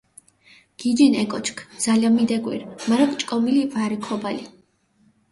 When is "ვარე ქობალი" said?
3.73-4.43